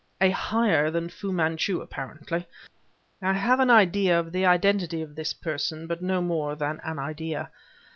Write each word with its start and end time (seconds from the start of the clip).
"A 0.19 0.31
higher 0.31 0.89
than 0.89 1.09
Fu 1.09 1.31
Manchu, 1.31 1.79
apparently. 1.79 2.47
I 3.21 3.33
have 3.33 3.59
an 3.59 3.69
idea 3.69 4.19
of 4.19 4.31
the 4.31 4.47
identity 4.47 5.03
of 5.03 5.13
this 5.13 5.31
person, 5.31 5.85
but 5.85 6.01
no 6.01 6.21
more 6.23 6.55
than 6.55 6.81
an 6.83 6.97
idea. 6.97 7.51